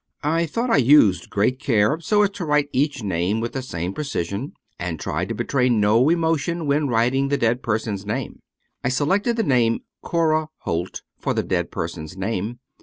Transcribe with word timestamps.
I 0.23 0.47
thought 0.47 0.71
I 0.71 0.77
used 0.77 1.29
great 1.29 1.59
care, 1.59 1.99
so 1.99 2.23
as 2.23 2.31
to 2.31 2.43
write 2.43 2.69
each 2.73 3.03
name 3.03 3.39
with 3.39 3.51
the 3.53 3.61
same 3.61 3.93
precision, 3.93 4.53
and 4.79 4.99
tried 4.99 5.29
to 5.29 5.35
betray 5.35 5.69
no 5.69 6.09
emotion 6.09 6.65
when 6.65 6.87
writing 6.87 7.27
the 7.27 7.37
dead 7.37 7.61
person's 7.61 8.03
name. 8.03 8.39
I 8.83 8.89
selected 8.89 9.35
the 9.37 9.43
name" 9.43 9.83
Cora 10.01 10.49
Holt" 10.61 11.03
for 11.21 11.35
the 11.35 11.43
dead 11.43 11.69
person's 11.69 12.17
name. 12.17 12.57